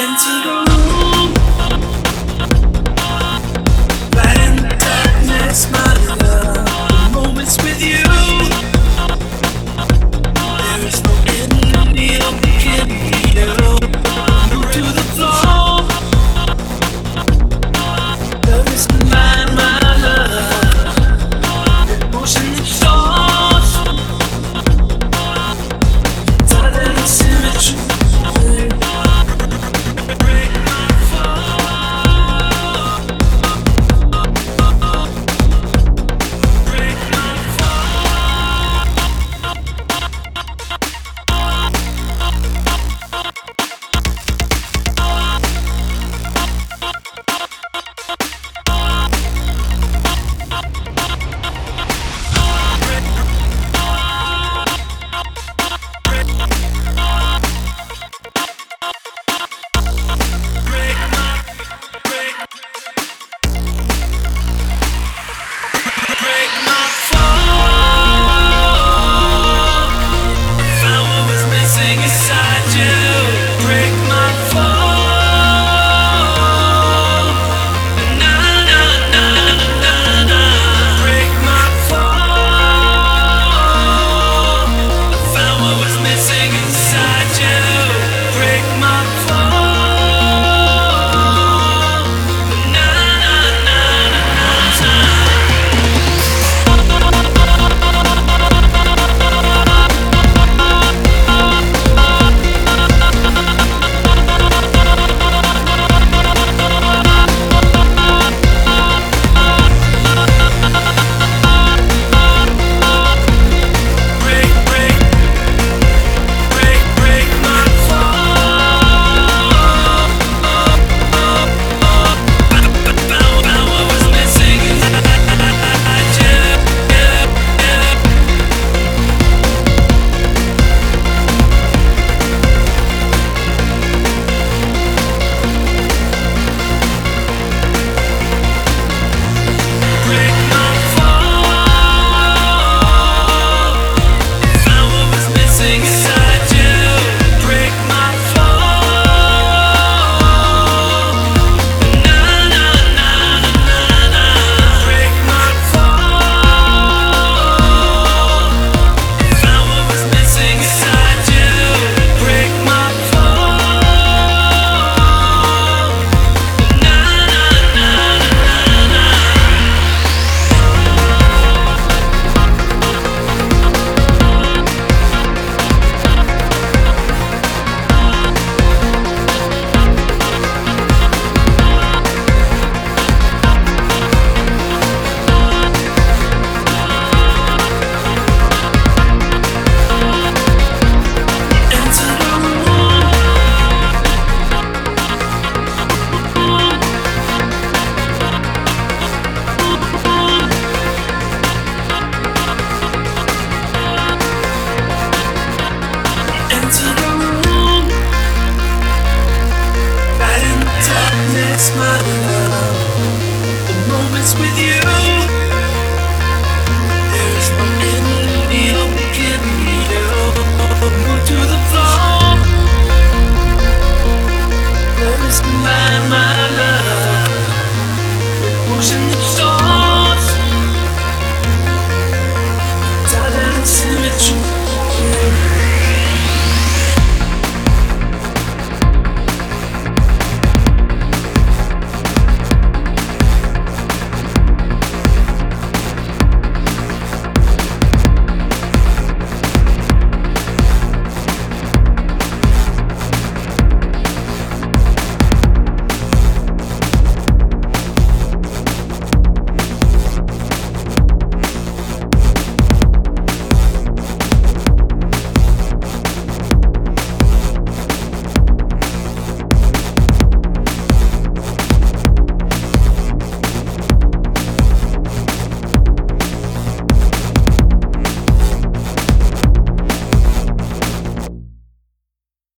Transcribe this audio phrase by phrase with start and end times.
[0.00, 0.69] Into